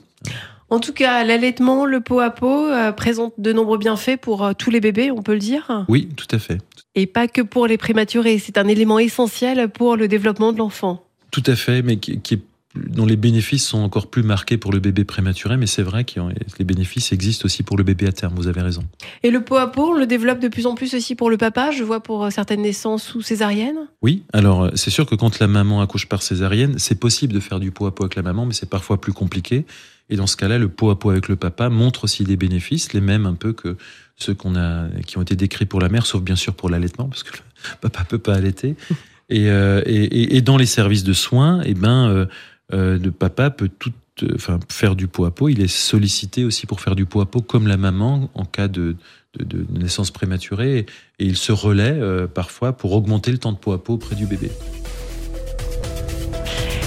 [0.71, 4.53] En tout cas, l'allaitement, le pot à pot euh, présente de nombreux bienfaits pour euh,
[4.53, 5.87] tous les bébés, on peut le dire.
[5.88, 6.59] Oui, tout à fait.
[6.95, 11.05] Et pas que pour les prématurés, c'est un élément essentiel pour le développement de l'enfant.
[11.31, 12.43] Tout à fait, mais qui, qui est
[12.75, 16.21] dont les bénéfices sont encore plus marqués pour le bébé prématuré, mais c'est vrai que
[16.59, 18.83] les bénéfices existent aussi pour le bébé à terme, vous avez raison.
[19.23, 21.39] Et le pot à pot, on le développe de plus en plus aussi pour le
[21.39, 23.89] papa, je vois pour certaines naissances sous césarienne?
[24.03, 27.59] Oui, alors c'est sûr que quand la maman accouche par césarienne, c'est possible de faire
[27.59, 29.65] du pot à pot avec la maman, mais c'est parfois plus compliqué.
[30.11, 32.93] Et dans ce cas-là, le pot à pot avec le papa montre aussi des bénéfices,
[32.93, 33.77] les mêmes un peu que
[34.17, 37.09] ceux qu'on a, qui ont été décrits pour la mère, sauf bien sûr pour l'allaitement,
[37.09, 37.43] parce que le
[37.81, 38.75] papa peut pas allaiter.
[39.31, 42.27] Et, euh, et, et, dans les services de soins, eh ben, euh,
[42.73, 45.49] euh, le papa peut tout, euh, enfin, faire du pot à pot.
[45.49, 48.69] Il est sollicité aussi pour faire du pot à pot, comme la maman en cas
[48.69, 48.97] de,
[49.39, 50.87] de, de naissance prématurée.
[51.19, 54.17] Et, il se relaie euh, parfois pour augmenter le temps de pot à pot auprès
[54.17, 54.51] du bébé.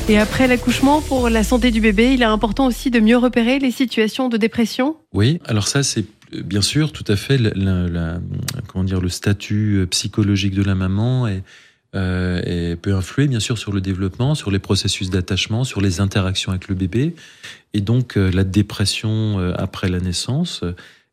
[0.10, 3.60] Et après l'accouchement, pour la santé du bébé, il est important aussi de mieux repérer
[3.60, 4.98] les situations de dépression.
[5.14, 6.06] Oui, alors ça c'est
[6.44, 7.52] bien sûr tout à fait la,
[7.88, 8.20] la,
[8.68, 11.44] comment dire le statut psychologique de la maman et
[11.94, 16.00] euh, et peut influer bien sûr sur le développement, sur les processus d'attachement, sur les
[16.00, 17.16] interactions avec le bébé.
[17.74, 20.64] Et donc euh, la dépression euh, après la naissance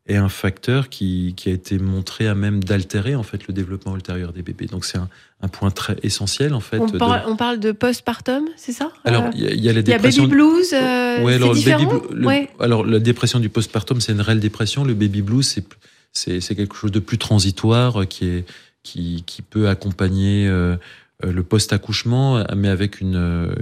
[0.07, 3.95] est un facteur qui, qui a été montré à même d'altérer en fait le développement
[3.95, 4.65] ultérieur des bébés.
[4.67, 5.09] Donc c'est un,
[5.41, 6.79] un, point très essentiel en fait.
[6.79, 7.29] On, parle, de...
[7.29, 8.91] on parle de postpartum, c'est ça?
[9.03, 10.23] Alors il y, y, a la dépression.
[10.23, 10.73] Il y a baby blues.
[10.73, 11.85] Euh, ouais, alors, différent?
[11.85, 12.49] baby, le, ouais.
[12.59, 14.83] alors la dépression du postpartum c'est une réelle dépression.
[14.83, 15.65] Le baby blues c'est
[16.11, 18.45] c'est quelque chose de plus transitoire qui est
[18.83, 20.77] qui, peut accompagner euh,
[21.21, 23.53] le post-accouchement, mais avec une,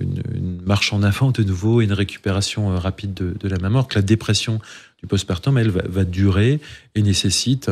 [0.65, 3.84] marche en avant de nouveau et une récupération euh, rapide de, la maman.
[3.84, 4.60] Que la dépression
[4.99, 6.60] du postpartum, elle va, durer
[6.95, 7.69] et nécessite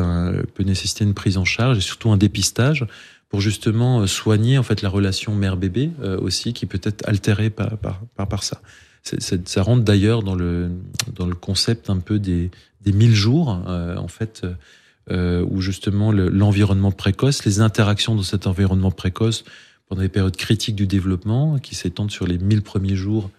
[0.54, 2.86] peut nécessiter une prise en charge et surtout un dépistage
[3.28, 7.50] pour justement euh, soigner en fait la relation mère-bébé euh, aussi, qui peut être altérée
[7.50, 8.60] par, par, par, ça.
[9.02, 10.70] Ça rentre d'ailleurs dans le,
[11.14, 14.54] dans le concept un peu des, des 1000 jours, euh, en fait, euh,
[15.10, 19.44] où justement l'environnement le, précoce, les interactions dans cet environnement précoce
[19.88, 23.30] pendant les périodes critiques du développement, qui s'étendent sur les 1000 premiers jours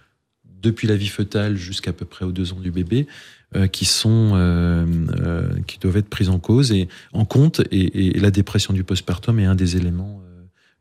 [0.62, 3.08] depuis la vie fœtale jusqu'à peu près aux deux ans du bébé,
[3.56, 4.86] euh, qui sont euh,
[5.20, 7.62] euh, qui doivent être prises en cause et en compte.
[7.72, 10.22] Et, et la dépression du postpartum est un des éléments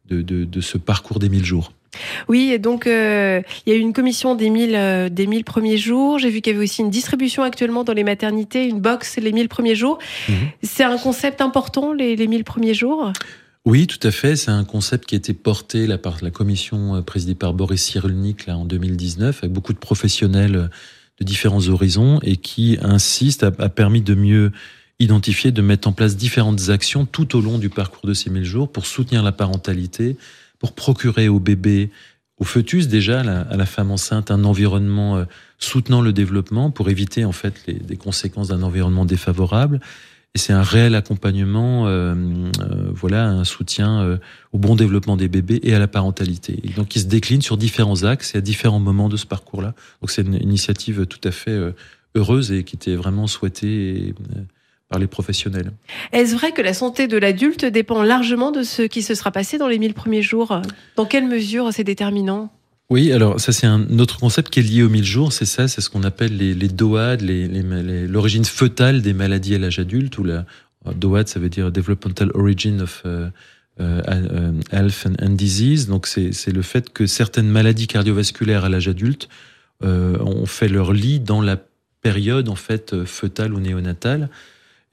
[0.07, 1.73] de, de, de ce parcours des 1000 jours.
[2.29, 5.45] Oui, et donc euh, il y a eu une commission des 1000 euh, des 1000
[5.45, 6.19] premiers jours.
[6.19, 9.33] J'ai vu qu'il y avait aussi une distribution actuellement dans les maternités, une box les
[9.33, 9.99] 1000 premiers jours.
[10.29, 10.33] Mmh.
[10.63, 13.13] C'est un concept important les, les 1000 premiers jours?
[13.65, 14.37] Oui, tout à fait.
[14.37, 18.47] C'est un concept qui a été porté là, par la commission présidée par Boris Cyrulnik
[18.47, 20.71] là, en 2019, avec beaucoup de professionnels
[21.19, 24.53] de différents horizons et qui insiste, a, a permis de mieux
[24.99, 28.45] identifier, de mettre en place différentes actions tout au long du parcours de ces 1000
[28.45, 30.17] jours pour soutenir la parentalité,
[30.59, 31.91] pour procurer au bébé,
[32.39, 35.25] au fœtus déjà, à la, femme enceinte, un environnement euh,
[35.59, 39.81] soutenant le développement pour éviter en fait les, conséquences d'un environnement défavorable.
[40.35, 42.15] Et c'est un réel accompagnement, euh,
[42.61, 44.19] euh, voilà, un soutien
[44.53, 46.61] au bon développement des bébés et à la parentalité.
[46.63, 49.75] Et donc, il se décline sur différents axes et à différents moments de ce parcours-là.
[50.03, 51.59] Donc, c'est une initiative tout à fait
[52.15, 54.15] heureuse et qui était vraiment souhaitée.
[54.89, 55.73] Par les professionnels.
[56.13, 59.59] Est-ce vrai que la santé de l'adulte dépend largement de ce qui se sera passé
[59.59, 60.61] dans les 1000 premiers jours?
[60.97, 62.51] Dans quelle mesure c'est déterminant?
[62.89, 65.67] Oui, alors ça c'est un autre concept qui est lié aux 1000 jours, c'est ça,
[65.67, 70.25] c'est ce qu'on appelle les, les DOAD, l'origine foetale des maladies à l'âge adulte, ou
[70.25, 70.47] la
[70.95, 73.31] DOAD ça veut dire Developmental Origin of uh,
[73.81, 73.83] uh,
[74.71, 79.29] Health and, and, Disease, donc c'est le fait que certaines maladies cardiovasculaires à l'âge adulte
[79.83, 81.59] euh, ont fait leur lit dans la
[82.03, 84.31] période en fait fœtale ou néonatale.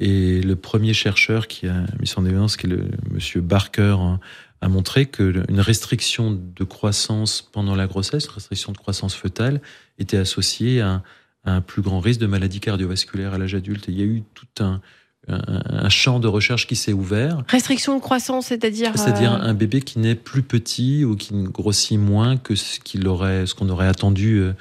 [0.06, 4.20] Et le premier chercheur qui a mis son évidence, qui est le monsieur Barker, hein,
[4.60, 9.62] a montré qu'une restriction de croissance pendant la grossesse, restriction de croissance fœtale,
[10.00, 11.04] était associée à,
[11.46, 13.88] à un plus grand risque de maladie cardiovasculaire à l'âge adulte.
[13.88, 14.82] Et il y a eu tout un,
[15.30, 17.44] un, un champ de recherche qui s'est ouvert.
[17.48, 19.48] Restriction de croissance, c'est-à-dire C'est-à-dire euh...
[19.48, 23.70] un bébé qui naît plus petit ou qui grossit moins que ce qu'il aurait, qu'on
[23.70, 24.54] aurait attendu euh,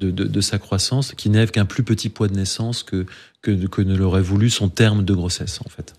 [0.00, 3.06] de, sa croissance, qui n'ait qu'un plus petit poids de naissance que,
[3.42, 5.94] que, que ne l'aurait voulu son terme de grossesse, en fait.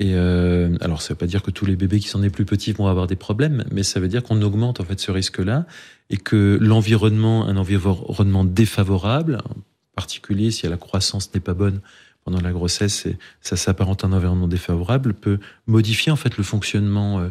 [0.00, 2.30] Et euh, alors, ça ne veut pas dire que tous les bébés qui sont nés
[2.30, 5.10] plus petits vont avoir des problèmes, mais ça veut dire qu'on augmente en fait ce
[5.10, 5.66] risque-là
[6.10, 9.56] et que l'environnement, un environnement défavorable, en
[9.96, 11.80] particulier si la croissance n'est pas bonne
[12.24, 16.44] pendant la grossesse, et ça s'apparente à un environnement défavorable, peut modifier en fait le
[16.44, 17.20] fonctionnement.
[17.20, 17.28] Euh,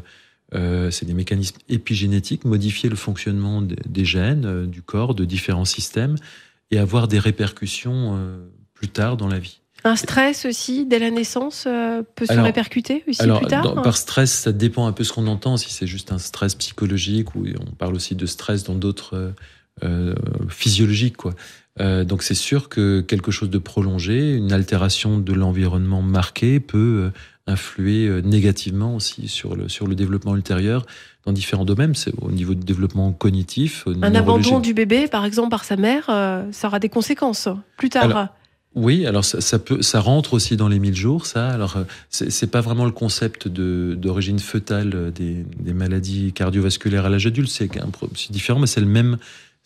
[0.53, 5.65] euh, c'est des mécanismes épigénétiques, modifier le fonctionnement des gènes, euh, du corps, de différents
[5.65, 6.15] systèmes,
[6.71, 8.38] et avoir des répercussions euh,
[8.73, 9.60] plus tard dans la vie.
[9.83, 13.75] Un stress aussi, dès la naissance, euh, peut alors, se répercuter aussi alors, plus tard
[13.75, 16.55] dans, Par stress, ça dépend un peu ce qu'on entend, si c'est juste un stress
[16.55, 19.33] psychologique, ou on parle aussi de stress dans d'autres
[19.83, 20.15] euh,
[20.49, 21.36] physiologique, quoi.
[21.79, 27.12] Euh, donc c'est sûr que quelque chose de prolongé, une altération de l'environnement marqué peut
[27.47, 30.86] influer euh, négativement aussi sur le, sur le développement ultérieur
[31.25, 31.95] dans différents domaines.
[31.95, 33.86] C'est au niveau du développement cognitif.
[34.01, 36.05] Un abandon du bébé, par exemple, par sa mère,
[36.51, 38.03] ça aura des conséquences plus tard.
[38.03, 38.27] Alors,
[38.75, 41.49] oui, alors ça, ça, peut, ça rentre aussi dans les 1000 jours, ça.
[41.49, 41.77] Alors
[42.10, 47.69] c'est pas vraiment le concept d'origine fœtale des, des, maladies cardiovasculaires à l'âge adulte, c'est
[48.31, 49.17] différent, mais c'est le même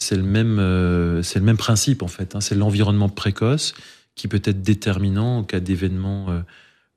[0.01, 2.35] c'est le même, euh, c'est le même principe en fait.
[2.35, 2.41] Hein.
[2.41, 3.73] C'est l'environnement précoce
[4.15, 6.39] qui peut être déterminant en cas d'événements euh,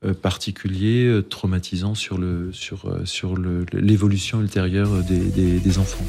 [0.05, 3.35] euh, particuliers, traumatisants sur le, sur, sur
[3.73, 6.05] l'évolution ultérieure des, des, enfants.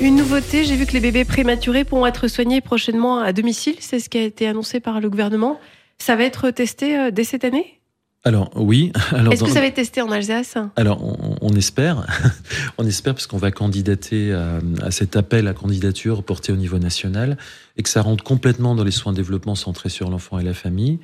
[0.00, 3.76] Une nouveauté, j'ai vu que les bébés prématurés pourront être soignés prochainement à domicile.
[3.80, 5.60] C'est ce qui a été annoncé par le gouvernement.
[5.98, 7.82] Ça va être testé dès cette année?
[8.24, 8.92] Alors oui.
[9.30, 10.56] Est-ce que vous avez testé en Alsace?
[10.76, 11.00] Alors
[11.40, 12.06] on, espère,
[12.78, 17.36] on espère parce qu'on va candidater à, cet appel à candidature porté au niveau national
[17.76, 20.54] et que ça rentre complètement dans les soins de développement centrés sur l'enfant et la
[20.54, 21.00] famille.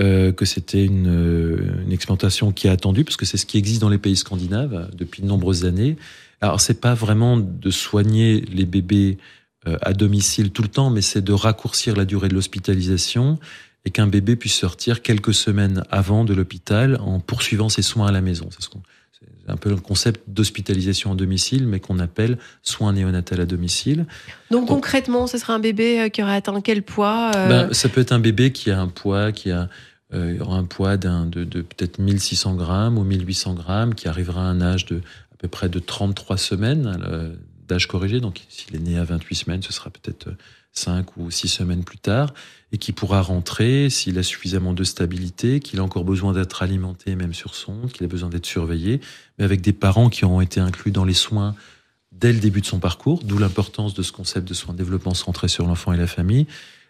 [0.00, 3.82] Euh, que c'était une, une, expérimentation qui est attendue parce que c'est ce qui existe
[3.82, 5.98] dans les pays scandinaves depuis de nombreuses années.
[6.40, 9.18] Alors c'est pas vraiment de soigner les bébés
[9.68, 13.38] euh, à domicile tout le temps, mais c'est de raccourcir la durée de l'hospitalisation
[13.84, 18.12] et qu'un bébé puisse sortir quelques semaines avant de l'hôpital en poursuivant ses soins à
[18.12, 18.48] la maison.
[19.48, 24.06] Un peu le concept d'hospitalisation en domicile, mais qu'on appelle soins néonatal à domicile.
[24.50, 27.88] Donc, concrètement, ce sera un bébé euh, qui aurait atteint quel poids euh ben, Ça
[27.88, 29.68] peut être un bébé qui a un poids qui a
[30.14, 34.42] euh, aura un poids d'un, de, de peut-être 1600 grammes ou 1800 grammes, qui arrivera
[34.42, 38.20] à un âge de à peu près de 33 semaines d'âge corrigé.
[38.20, 40.28] Donc, s'il est né à 28 semaines, ce sera peut-être
[40.72, 42.32] cinq ou six semaines plus tard,
[42.72, 47.14] et qui pourra rentrer s'il a suffisamment de stabilité, qu'il a encore besoin d'être alimenté
[47.14, 49.00] même sur sonde, qu'il a besoin d'être surveillé,
[49.38, 51.54] mais avec des parents qui ont été inclus dans les soins
[52.10, 55.14] dès le début de son parcours, d'où l'importance de ce concept de soins de développement
[55.14, 56.46] centré sur l'enfant et la famille,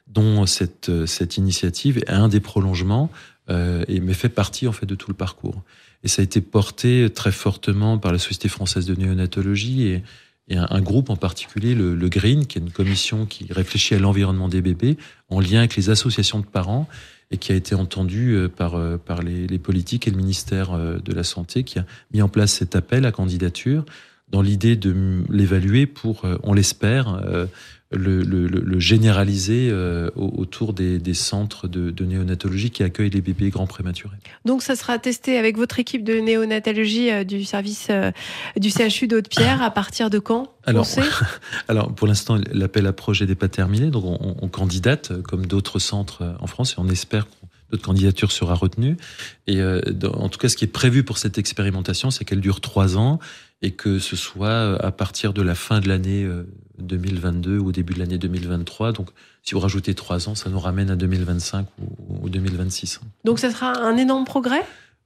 [0.07, 3.11] dont cette, cette initiative est un des prolongements,
[3.51, 5.62] euh, et, mais fait partie en fait de tout le parcours.
[6.05, 10.03] Et ça a été porté très fortement par la Société française de néonatologie et,
[10.48, 13.98] et un, groupe en particulier, le, le, GREEN, qui est une commission qui réfléchit à
[13.98, 14.96] l'environnement des bébés
[15.28, 16.88] en lien avec les associations de parents
[17.33, 20.72] et qui a été entendu euh, par, euh, par les, les politiques et le ministère
[20.72, 23.85] euh, de la Santé qui a mis en place cet appel à candidature
[24.28, 27.22] dans l'idée de l'évaluer pour, on l'espère,
[27.92, 33.20] le, le, le, généraliser euh, autour des, des centres de, de, néonatologie qui accueillent les
[33.20, 34.16] bébés grands prématurés.
[34.44, 38.11] Donc ça sera testé avec votre équipe de néonatologie euh, du service euh,
[38.57, 40.87] du CHU de Haute-Pierre à partir de quand alors,
[41.68, 45.78] alors pour l'instant l'appel à projet n'est pas terminé, donc on, on candidate comme d'autres
[45.78, 47.33] centres en France et on espère que
[47.72, 48.96] notre candidature sera retenue.
[49.46, 52.98] Et en tout cas, ce qui est prévu pour cette expérimentation, c'est qu'elle dure trois
[52.98, 53.18] ans
[53.62, 56.29] et que ce soit à partir de la fin de l'année
[56.79, 58.92] 2022 ou au début de l'année 2023.
[58.92, 59.09] Donc,
[59.42, 61.66] si vous rajoutez trois ans, ça nous ramène à 2025
[62.22, 63.01] ou, 2026.
[63.25, 64.62] Donc, ça sera un énorme progrès?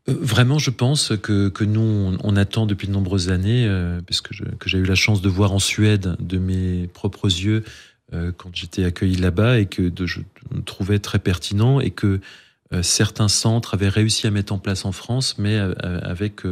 [0.08, 4.30] Euh, Vraiment, je pense que, que nous, on, attend depuis de nombreuses années, euh, puisque
[4.58, 7.64] que j'ai eu la chance de voir en Suède de mes propres yeux
[8.12, 10.20] euh, quand j'étais accueilli là-bas et que de, je
[10.64, 12.20] trouvais très pertinent et que
[12.82, 16.42] certains centres avaient réussi à mettre en place en France, mais avec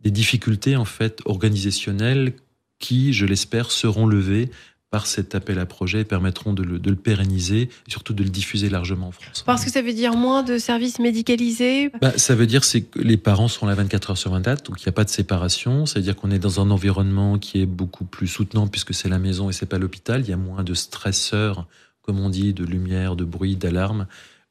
[0.00, 2.34] des difficultés en fait organisationnelles
[2.78, 4.50] qui, je l'espère, seront levés
[4.90, 8.22] par cet appel à projet et permettront de le, de le, pérenniser et surtout de
[8.22, 9.42] le diffuser largement en France.
[9.44, 11.90] Parce que ça veut dire moins de services médicalisés?
[12.00, 14.84] Bah, Ça veut dire que les parents seront là 24 heures sur 24, donc il
[14.86, 15.84] n'y a pas de séparation.
[15.84, 19.10] Ça veut dire qu'on est dans un environnement qui est beaucoup plus soutenant puisque c'est
[19.10, 20.22] la maison et c'est pas l'hôpital.
[20.22, 21.66] Il y a moins de stresseurs,
[22.00, 24.06] comme on dit, de lumière, de bruit, d'alarme.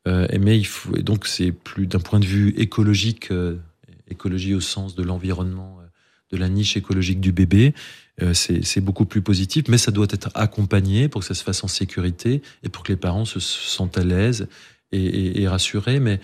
[0.07, 3.57] Euh, mais il faut, et donc c'est plus d'un point de vue écologique, euh,
[4.09, 5.87] écologie au sens de l'environnement, euh,
[6.31, 7.73] de la niche écologique du bébé.
[8.21, 11.63] Euh, c'est beaucoup plus positif, mais ça doit être accompagné pour que ça se fasse
[11.63, 14.47] en sécurité et pour que les parents se sentent à l'aise
[14.91, 15.99] et, et, rassurés.
[15.99, 16.19] Mais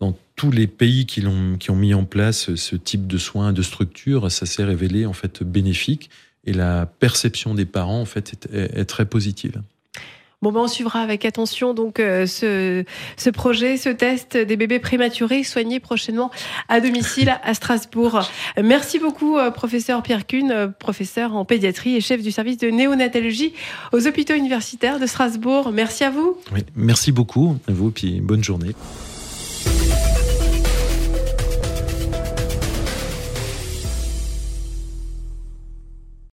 [0.00, 3.52] dans tous les pays qui, ont, qui ont mis en place ce type de soins,
[3.52, 6.08] de structures, ça s'est révélé en fait bénéfique
[6.44, 9.62] et la perception des parents en fait est, est très positive.
[10.52, 15.80] Ben, on suivra avec attention donc euh, ce, projet, ce test des bébés prématurés soignés
[15.80, 16.30] prochainement
[16.68, 18.28] à domicile à Strasbourg.
[18.62, 22.68] Merci beaucoup, euh, professeur Pierre Kuhn, euh, professeur en pédiatrie et chef du service de
[22.68, 23.54] néonatologie
[23.92, 25.70] aux hôpitaux universitaires de Strasbourg.
[25.72, 26.36] Merci à vous.
[26.76, 28.74] Merci beaucoup à vous, puis bonne journée.